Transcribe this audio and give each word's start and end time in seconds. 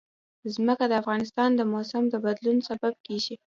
ځمکه 0.53 0.85
د 0.87 0.93
افغانستان 1.01 1.49
د 1.55 1.61
موسم 1.73 2.03
د 2.09 2.15
بدلون 2.25 2.57
سبب 2.69 2.93
کېږي. 3.05 3.35